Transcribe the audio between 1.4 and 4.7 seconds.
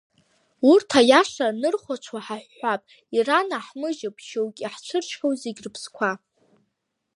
анырхәаҽуа, ҳаҳәҳәап, иранаҳмыжьып, шьоук